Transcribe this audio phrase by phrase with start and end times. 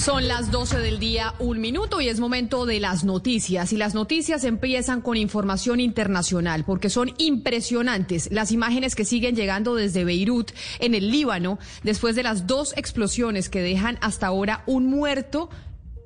[0.00, 3.70] Son las 12 del día, un minuto y es momento de las noticias.
[3.74, 9.74] Y las noticias empiezan con información internacional porque son impresionantes las imágenes que siguen llegando
[9.74, 14.86] desde Beirut, en el Líbano, después de las dos explosiones que dejan hasta ahora un
[14.86, 15.50] muerto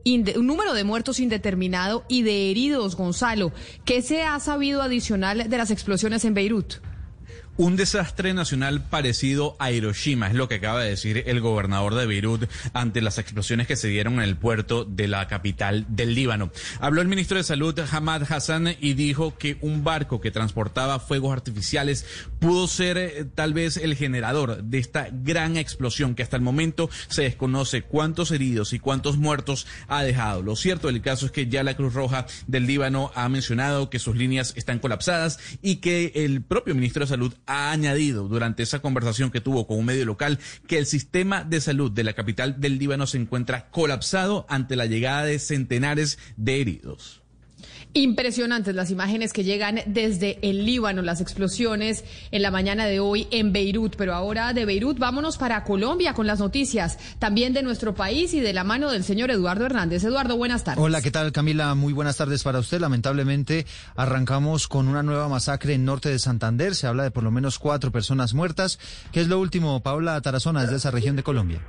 [0.05, 3.53] un número de muertos indeterminado y de heridos, Gonzalo.
[3.85, 6.75] ¿Qué se ha sabido adicional de las explosiones en Beirut?
[7.57, 12.05] Un desastre nacional parecido a Hiroshima, es lo que acaba de decir el gobernador de
[12.05, 16.51] Beirut ante las explosiones que se dieron en el puerto de la capital del Líbano.
[16.81, 21.33] Habló el ministro de Salud, Hamad Hassan, y dijo que un barco que transportaba fuegos
[21.33, 22.05] artificiales
[22.41, 26.91] pudo ser eh, tal vez el generador de esta gran explosión que hasta el momento
[27.07, 30.43] se desconoce cuántos heridos y cuántos muertos ha dejado.
[30.43, 34.01] Lo cierto del caso es que ya la Cruz Roja del Líbano ha mencionado que
[34.01, 38.81] sus líneas están colapsadas y que el propio ministro de Salud ha añadido durante esa
[38.81, 42.61] conversación que tuvo con un medio local que el sistema de salud de la capital
[42.61, 47.24] del Líbano se encuentra colapsado ante la llegada de centenares de heridos.
[47.97, 53.29] Impresionantes las imágenes que llegan desde el Líbano, las explosiones en la mañana de hoy
[53.31, 53.95] en Beirut.
[53.95, 58.41] Pero ahora de Beirut vámonos para Colombia con las noticias también de nuestro país y
[58.41, 60.03] de la mano del señor Eduardo Hernández.
[60.03, 60.83] Eduardo, buenas tardes.
[60.83, 61.73] Hola, ¿qué tal Camila?
[61.77, 62.81] Muy buenas tardes para usted.
[62.81, 66.75] Lamentablemente arrancamos con una nueva masacre en norte de Santander.
[66.75, 68.81] Se habla de por lo menos cuatro personas muertas.
[69.13, 71.61] ¿Qué es lo último, Paula Tarazona, desde esa región de Colombia?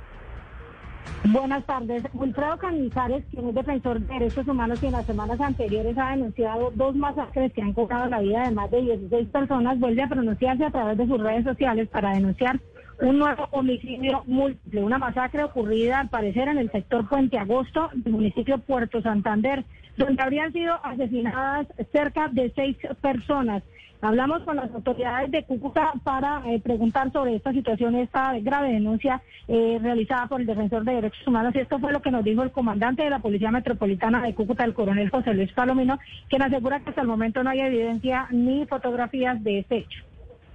[1.28, 2.04] Buenas tardes.
[2.14, 6.70] Wilfredo Canizares, quien es defensor de derechos humanos y en las semanas anteriores ha denunciado
[6.76, 10.64] dos masacres que han cobrado la vida de más de 16 personas, vuelve a pronunciarse
[10.64, 12.60] a través de sus redes sociales para denunciar
[13.00, 18.12] un nuevo homicidio múltiple, una masacre ocurrida al parecer en el sector Puente Agosto del
[18.12, 19.64] municipio Puerto Santander,
[19.96, 23.64] donde habrían sido asesinadas cerca de seis personas.
[24.00, 29.22] Hablamos con las autoridades de Cúcuta para eh, preguntar sobre esta situación, esta grave denuncia
[29.48, 31.54] eh, realizada por el defensor de derechos humanos.
[31.54, 34.64] Y esto fue lo que nos dijo el comandante de la Policía Metropolitana de Cúcuta,
[34.64, 38.66] el coronel José Luis Palomino, quien asegura que hasta el momento no hay evidencia ni
[38.66, 40.02] fotografías de este hecho.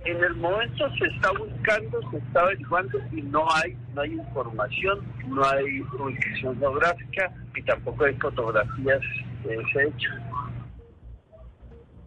[0.05, 4.99] En el momento se está buscando, se está averiguando y no hay, no hay información,
[5.27, 8.99] no hay ubicación geográfica y tampoco hay fotografías
[9.43, 10.09] de ese hecho.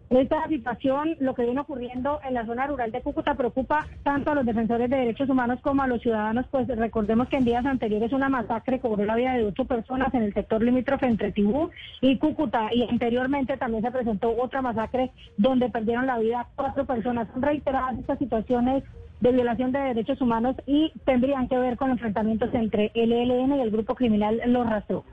[0.09, 4.35] Esta situación, lo que viene ocurriendo en la zona rural de Cúcuta, preocupa tanto a
[4.35, 8.13] los defensores de derechos humanos como a los ciudadanos, pues recordemos que en días anteriores
[8.13, 11.71] una masacre cobró la vida de ocho personas en el sector limítrofe entre Tibú
[12.01, 17.27] y Cúcuta, y anteriormente también se presentó otra masacre donde perdieron la vida cuatro personas.
[17.33, 18.83] Son reiteradas estas situaciones
[19.21, 23.61] de violación de derechos humanos y tendrían que ver con enfrentamientos entre el ELN y
[23.61, 25.03] el grupo criminal Los Rastros.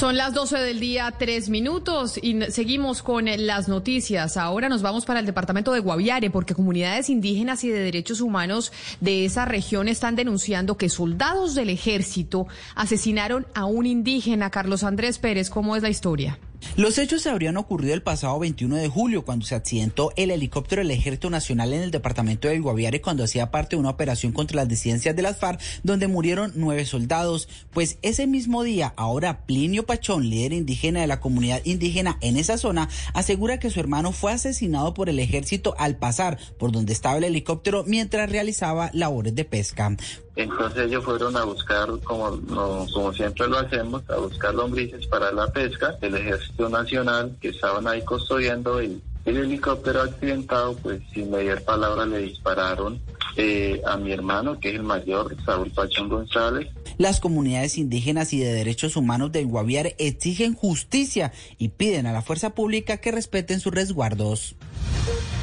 [0.00, 4.38] Son las 12 del día, tres minutos y seguimos con las noticias.
[4.38, 8.72] Ahora nos vamos para el departamento de Guaviare porque comunidades indígenas y de derechos humanos
[9.02, 14.48] de esa región están denunciando que soldados del ejército asesinaron a un indígena.
[14.48, 16.38] Carlos Andrés Pérez, ¿cómo es la historia?
[16.76, 20.80] Los hechos se habrían ocurrido el pasado 21 de julio, cuando se accidentó el helicóptero
[20.80, 24.56] del Ejército Nacional en el departamento del Guaviare cuando hacía parte de una operación contra
[24.56, 27.48] las disidencias de las FARC, donde murieron nueve soldados.
[27.72, 32.56] Pues ese mismo día, ahora Plinio Pachón, líder indígena de la comunidad indígena en esa
[32.56, 37.18] zona, asegura que su hermano fue asesinado por el ejército al pasar por donde estaba
[37.18, 39.96] el helicóptero mientras realizaba labores de pesca.
[40.36, 42.38] Entonces ellos fueron a buscar, como,
[42.92, 45.96] como siempre lo hacemos, a buscar lombrices para la pesca.
[46.00, 52.06] El Ejército Nacional, que estaban ahí custodiando el, el helicóptero accidentado, pues sin mediar palabra
[52.06, 53.00] le dispararon
[53.36, 56.68] eh, a mi hermano, que es el mayor, Saúl Pachón González.
[56.98, 62.22] Las comunidades indígenas y de derechos humanos del Guaviare exigen justicia y piden a la
[62.22, 64.56] fuerza pública que respeten sus resguardos.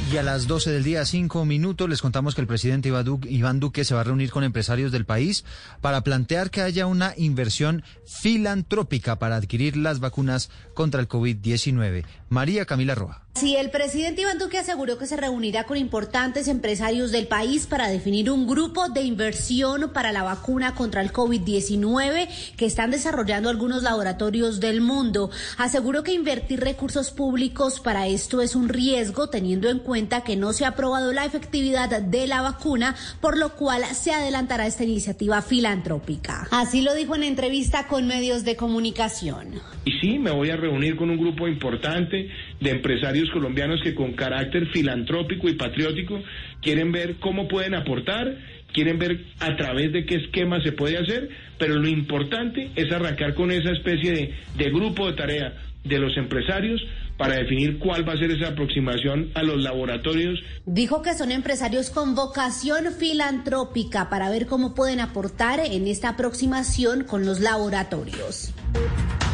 [0.10, 2.90] Y a las 12 del día, cinco minutos, les contamos que el presidente
[3.28, 5.44] Iván Duque se va a reunir con empresarios del país
[5.82, 12.06] para plantear que haya una inversión filantrópica para adquirir las vacunas contra el COVID-19.
[12.30, 13.27] María Camila Roja.
[13.40, 17.88] Sí, el presidente Iván Duque aseguró que se reunirá con importantes empresarios del país para
[17.88, 22.28] definir un grupo de inversión para la vacuna contra el COVID-19
[22.58, 25.30] que están desarrollando algunos laboratorios del mundo.
[25.60, 30.52] Aseguró que invertir recursos públicos para esto es un riesgo teniendo en cuenta que no
[30.52, 35.44] se ha probado la efectividad de la vacuna, por lo cual se adelantará esta iniciativa
[35.44, 36.48] filantrópica.
[36.50, 39.62] Así lo dijo en entrevista con medios de comunicación.
[39.86, 42.30] Y sí, me voy a reunir con un grupo importante
[42.60, 46.22] de empresarios colombianos que con carácter filantrópico y patriótico
[46.62, 48.38] quieren ver cómo pueden aportar,
[48.74, 53.34] quieren ver a través de qué esquema se puede hacer, pero lo importante es arrancar
[53.34, 56.82] con esa especie de, de grupo de tarea de los empresarios
[57.18, 60.40] para definir cuál va a ser esa aproximación a los laboratorios.
[60.66, 67.04] Dijo que son empresarios con vocación filantrópica para ver cómo pueden aportar en esta aproximación
[67.04, 68.54] con los laboratorios.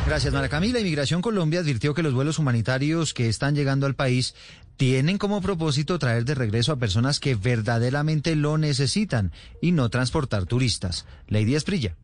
[0.05, 0.79] Gracias, Mara Camila.
[0.79, 4.35] Inmigración Colombia advirtió que los vuelos humanitarios que están llegando al país
[4.75, 10.45] tienen como propósito traer de regreso a personas que verdaderamente lo necesitan y no transportar
[10.45, 11.05] turistas.
[11.27, 11.95] Lady Esprilla.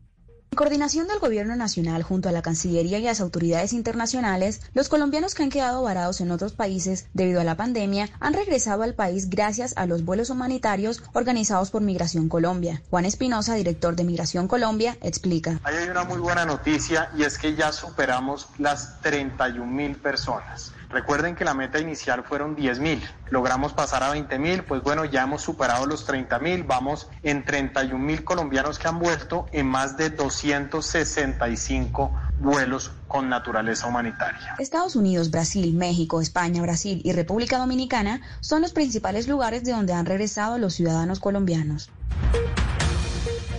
[0.52, 5.36] En coordinación del Gobierno Nacional junto a la Cancillería y las autoridades internacionales, los colombianos
[5.36, 9.30] que han quedado varados en otros países debido a la pandemia han regresado al país
[9.30, 12.82] gracias a los vuelos humanitarios organizados por Migración Colombia.
[12.90, 15.60] Juan Espinosa, director de Migración Colombia, explica.
[15.62, 20.72] hay una muy buena noticia y es que ya superamos las 31 mil personas.
[20.90, 23.00] Recuerden que la meta inicial fueron 10 mil,
[23.30, 27.44] logramos pasar a 20 mil, pues bueno, ya hemos superado los 30 mil, vamos en
[27.44, 32.10] 31 mil colombianos que han vuelto en más de 265
[32.40, 34.56] vuelos con naturaleza humanitaria.
[34.58, 39.92] Estados Unidos, Brasil, México, España, Brasil y República Dominicana son los principales lugares de donde
[39.92, 41.90] han regresado los ciudadanos colombianos.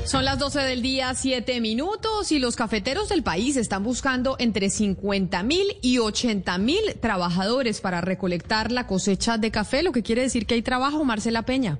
[0.05, 4.69] Son las 12 del día, 7 minutos, y los cafeteros del país están buscando entre
[4.69, 10.23] 50 mil y 80 mil trabajadores para recolectar la cosecha de café, lo que quiere
[10.23, 11.79] decir que hay trabajo, Marcela Peña.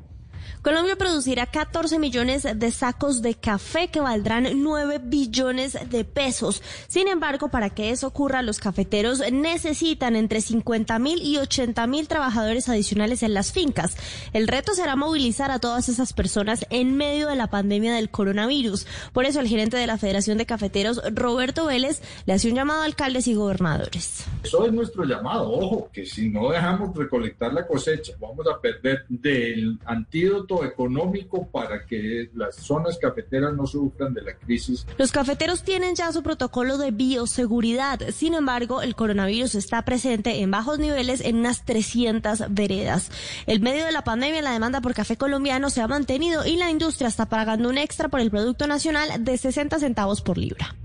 [0.62, 6.62] Colombia producirá 14 millones de sacos de café que valdrán 9 billones de pesos.
[6.88, 12.08] Sin embargo, para que eso ocurra, los cafeteros necesitan entre 50 mil y 80 mil
[12.08, 13.98] trabajadores adicionales en las fincas.
[14.34, 18.86] El reto será movilizar a todas esas personas en medio de la pandemia del coronavirus.
[19.14, 22.82] Por eso el gerente de la Federación de Cafeteros, Roberto Vélez, le hace un llamado
[22.82, 24.26] a alcaldes y gobernadores.
[24.44, 25.52] Eso es nuestro llamado.
[25.52, 31.86] Ojo, que si no dejamos recolectar la cosecha, vamos a perder del antídoto económico para
[31.86, 34.86] que las zonas cafeteras no sufran de la crisis.
[34.98, 38.00] Los cafeteros tienen ya su protocolo de bioseguridad.
[38.12, 43.12] Sin embargo, el coronavirus está presente en bajos niveles en unas 300 veredas.
[43.48, 46.70] En medio de la pandemia, la demanda por café colombiano se ha mantenido y la
[46.70, 50.76] industria está pagando un extra por el Producto Nacional de 60 centavos por libra.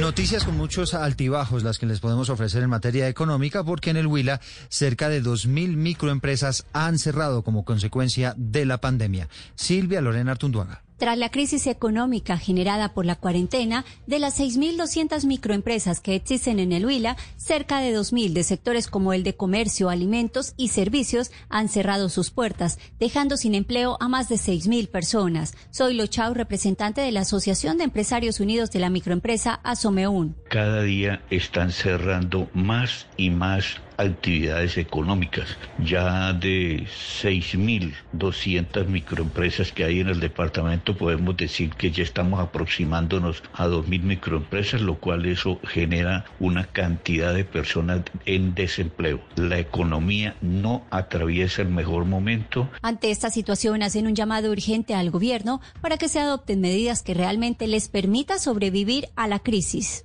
[0.00, 4.06] Noticias con muchos altibajos las que les podemos ofrecer en materia económica porque en el
[4.06, 9.28] Huila cerca de 2.000 microempresas han cerrado como consecuencia de la pandemia.
[9.54, 10.83] Silvia Lorena Artunduaga.
[10.96, 16.72] Tras la crisis económica generada por la cuarentena, de las 6.200 microempresas que existen en
[16.72, 21.68] el Huila, cerca de 2.000 de sectores como el de comercio, alimentos y servicios han
[21.68, 25.54] cerrado sus puertas, dejando sin empleo a más de 6.000 personas.
[25.70, 30.36] Soy Lo Chau, representante de la Asociación de Empresarios Unidos de la Microempresa Asomeún.
[30.48, 35.56] Cada día están cerrando más y más actividades económicas.
[35.78, 43.42] Ya de 6.200 microempresas que hay en el departamento, podemos decir que ya estamos aproximándonos
[43.52, 49.20] a 2.000 microempresas, lo cual eso genera una cantidad de personas en desempleo.
[49.36, 52.68] La economía no atraviesa el mejor momento.
[52.82, 57.14] Ante esta situación, hacen un llamado urgente al gobierno para que se adopten medidas que
[57.14, 60.04] realmente les permita sobrevivir a la crisis.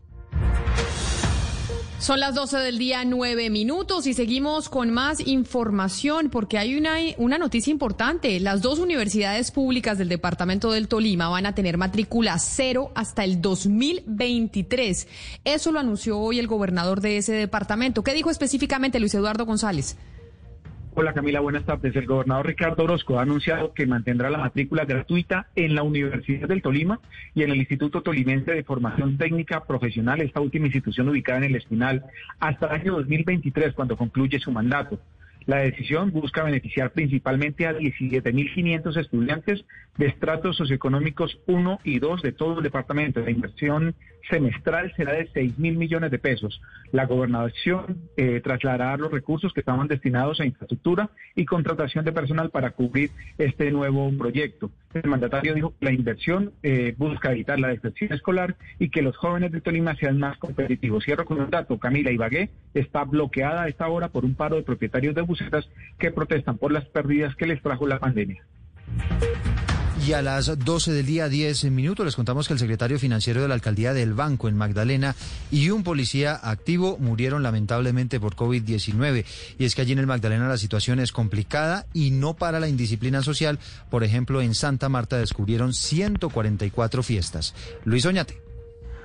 [1.99, 6.95] Son las 12 del día, 9 minutos y seguimos con más información porque hay una,
[7.17, 8.39] una noticia importante.
[8.39, 13.41] Las dos universidades públicas del departamento del Tolima van a tener matrícula cero hasta el
[13.41, 15.07] 2023.
[15.43, 18.01] Eso lo anunció hoy el gobernador de ese departamento.
[18.01, 19.97] ¿Qué dijo específicamente Luis Eduardo González?
[20.95, 21.95] Hola Camila, buenas tardes.
[21.95, 26.63] El gobernador Ricardo Orozco ha anunciado que mantendrá la matrícula gratuita en la Universidad del
[26.63, 26.99] Tolima
[27.35, 31.55] y en el Instituto Tolimense de Formación Técnica Profesional, esta última institución ubicada en el
[31.55, 32.05] Espinal,
[32.39, 34.99] hasta el año 2023, cuando concluye su mandato.
[35.45, 39.65] La decisión busca beneficiar principalmente a 17.500 estudiantes
[39.97, 43.21] de estratos socioeconómicos 1 y 2 de todo el departamento.
[43.21, 43.95] La inversión
[44.29, 46.61] semestral será de 6 mil millones de pesos.
[46.91, 52.49] La gobernación eh, trasladará los recursos que estaban destinados a infraestructura y contratación de personal
[52.49, 54.71] para cubrir este nuevo proyecto.
[54.93, 59.15] El mandatario dijo que la inversión eh, busca evitar la deserción escolar y que los
[59.17, 61.03] jóvenes de Tolima sean más competitivos.
[61.03, 61.77] Cierro con un dato.
[61.77, 66.11] Camila Ibagué está bloqueada a esta hora por un paro de propietarios de busetas que
[66.11, 68.43] protestan por las pérdidas que les trajo la pandemia.
[70.09, 73.47] Y a las 12 del día, 10 minutos, les contamos que el secretario financiero de
[73.47, 75.15] la alcaldía del Banco en Magdalena
[75.51, 79.23] y un policía activo murieron lamentablemente por COVID-19.
[79.59, 82.67] Y es que allí en el Magdalena la situación es complicada y no para la
[82.67, 83.59] indisciplina social.
[83.91, 87.53] Por ejemplo, en Santa Marta descubrieron 144 fiestas.
[87.85, 88.41] Luis Oñate.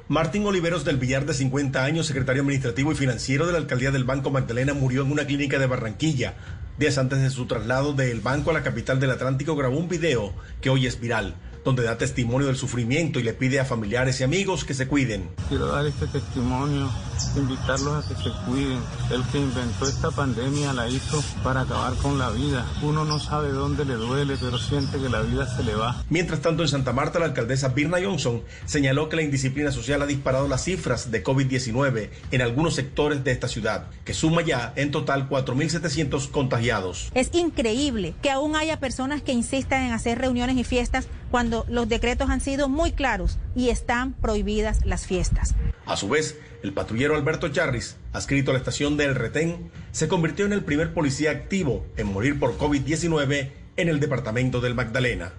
[0.08, 4.04] Martín Oliveros del Villar, de 50 años, secretario administrativo y financiero de la alcaldía del
[4.04, 6.63] Banco Magdalena, murió en una clínica de Barranquilla.
[6.76, 10.34] Días antes de su traslado del banco a la capital del Atlántico grabó un video
[10.60, 11.36] que hoy es viral.
[11.64, 15.28] Donde da testimonio del sufrimiento y le pide a familiares y amigos que se cuiden.
[15.48, 16.90] Quiero dar este testimonio,
[17.36, 18.78] invitarlos a que se cuiden.
[19.10, 22.66] El que inventó esta pandemia la hizo para acabar con la vida.
[22.82, 26.04] Uno no sabe dónde le duele, pero siente que la vida se le va.
[26.10, 30.06] Mientras tanto, en Santa Marta, la alcaldesa Birna Johnson señaló que la indisciplina social ha
[30.06, 34.90] disparado las cifras de COVID-19 en algunos sectores de esta ciudad, que suma ya en
[34.90, 37.10] total 4.700 contagiados.
[37.14, 41.88] Es increíble que aún haya personas que insistan en hacer reuniones y fiestas cuando los
[41.88, 45.56] decretos han sido muy claros y están prohibidas las fiestas.
[45.84, 50.46] A su vez, el patrullero Alberto Charris, adscrito a la estación del Retén, se convirtió
[50.46, 55.32] en el primer policía activo en morir por COVID-19 en el departamento del Magdalena.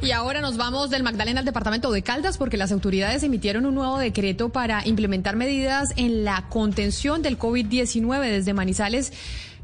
[0.00, 3.74] Y ahora nos vamos del Magdalena al departamento de Caldas porque las autoridades emitieron un
[3.74, 9.12] nuevo decreto para implementar medidas en la contención del COVID-19 desde Manizales.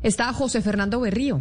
[0.02, 1.40] Está José Fernando Berrío.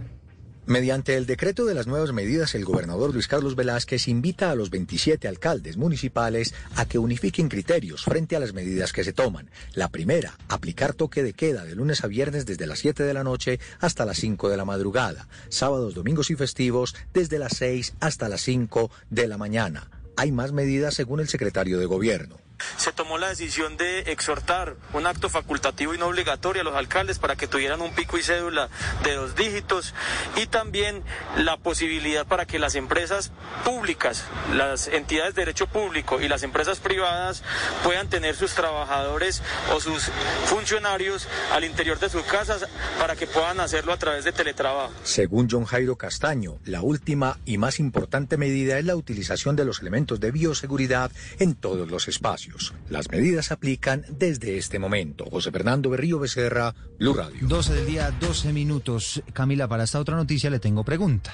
[0.71, 4.69] Mediante el decreto de las nuevas medidas, el gobernador Luis Carlos Velázquez invita a los
[4.69, 9.49] 27 alcaldes municipales a que unifiquen criterios frente a las medidas que se toman.
[9.73, 13.25] La primera, aplicar toque de queda de lunes a viernes desde las 7 de la
[13.25, 18.29] noche hasta las 5 de la madrugada, sábados, domingos y festivos desde las 6 hasta
[18.29, 19.91] las 5 de la mañana.
[20.15, 22.37] Hay más medidas según el secretario de gobierno
[22.77, 27.19] se tomó la decisión de exhortar un acto facultativo y no obligatorio a los alcaldes
[27.19, 28.69] para que tuvieran un pico y cédula
[29.03, 29.93] de dos dígitos
[30.35, 31.03] y también
[31.37, 33.31] la posibilidad para que las empresas
[33.63, 37.43] públicas, las entidades de derecho público y las empresas privadas
[37.83, 39.41] puedan tener sus trabajadores
[39.73, 40.11] o sus
[40.45, 42.67] funcionarios al interior de sus casas
[42.99, 44.91] para que puedan hacerlo a través de teletrabajo.
[45.03, 49.81] Según John Jairo Castaño, la última y más importante medida es la utilización de los
[49.81, 52.50] elementos de bioseguridad en todos los espacios.
[52.89, 55.25] Las medidas se aplican desde este momento.
[55.29, 57.47] José Fernando Berrío Becerra, Blue Radio.
[57.47, 59.23] 12 del día, 12 minutos.
[59.33, 61.33] Camila, para esta otra noticia le tengo pregunta.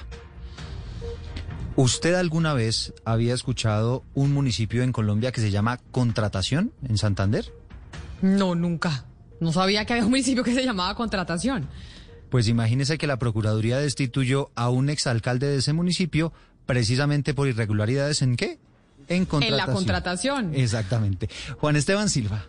[1.76, 7.54] ¿Usted alguna vez había escuchado un municipio en Colombia que se llama Contratación en Santander?
[8.22, 9.06] No, nunca.
[9.40, 11.68] No sabía que había un municipio que se llamaba Contratación.
[12.30, 16.34] Pues imagínese que la Procuraduría destituyó a un exalcalde de ese municipio
[16.66, 18.60] precisamente por irregularidades en qué?
[19.08, 19.60] En contratación.
[19.60, 20.56] En la contratación.
[20.56, 21.30] Exactamente.
[21.60, 22.46] Juan Esteban Silva.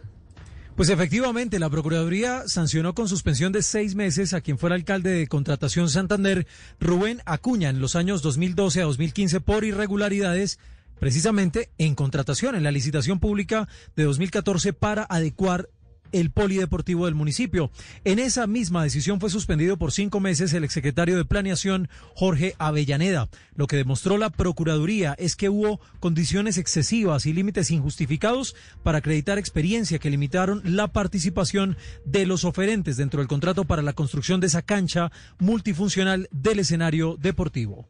[0.78, 5.26] Pues efectivamente, la Procuraduría sancionó con suspensión de seis meses a quien fuera alcalde de
[5.26, 6.46] Contratación Santander,
[6.78, 10.60] Rubén Acuña, en los años 2012 a 2015 por irregularidades
[11.00, 15.68] precisamente en contratación, en la licitación pública de 2014 para adecuar
[16.12, 17.70] el polideportivo del municipio.
[18.04, 23.28] En esa misma decisión fue suspendido por cinco meses el exsecretario de Planeación, Jorge Avellaneda.
[23.54, 29.38] Lo que demostró la Procuraduría es que hubo condiciones excesivas y límites injustificados para acreditar
[29.38, 34.48] experiencia que limitaron la participación de los oferentes dentro del contrato para la construcción de
[34.48, 37.88] esa cancha multifuncional del escenario deportivo.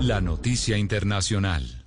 [0.00, 1.85] La noticia internacional.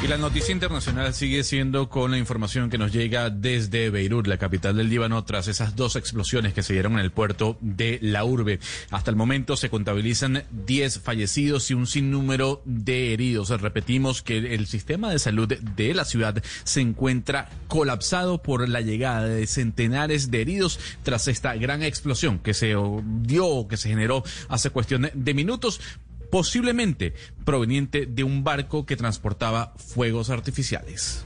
[0.00, 4.38] Y la noticia internacional sigue siendo con la información que nos llega desde Beirut, la
[4.38, 8.24] capital del Líbano, tras esas dos explosiones que se dieron en el puerto de la
[8.24, 8.60] urbe.
[8.92, 13.50] Hasta el momento se contabilizan 10 fallecidos y un sinnúmero de heridos.
[13.60, 19.24] Repetimos que el sistema de salud de la ciudad se encuentra colapsado por la llegada
[19.24, 22.76] de centenares de heridos tras esta gran explosión que se
[23.22, 25.80] dio, que se generó hace cuestión de minutos
[26.30, 31.24] posiblemente proveniente de un barco que transportaba fuegos artificiales.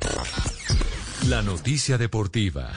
[1.28, 2.72] La noticia deportiva.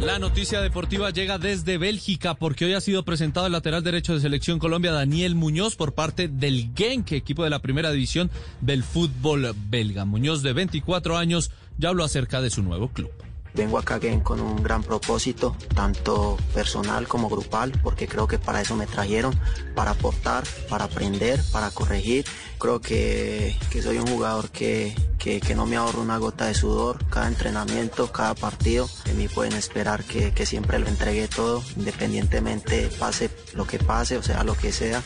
[0.00, 4.20] La noticia deportiva llega desde Bélgica porque hoy ha sido presentado el lateral derecho de
[4.20, 8.30] Selección Colombia Daniel Muñoz por parte del Genk, equipo de la primera división
[8.62, 10.06] del fútbol belga.
[10.06, 13.10] Muñoz de 24 años ya habló acerca de su nuevo club.
[13.54, 18.76] Vengo acá con un gran propósito, tanto personal como grupal, porque creo que para eso
[18.76, 19.38] me trajeron,
[19.74, 22.24] para aportar, para aprender, para corregir.
[22.58, 27.28] Creo que, soy un jugador que, que, no me ahorro una gota de sudor, cada
[27.28, 28.88] entrenamiento, cada partido.
[29.04, 34.16] De mí pueden esperar que, que siempre lo entregue todo, independientemente pase lo que pase,
[34.16, 35.02] o sea, lo que sea.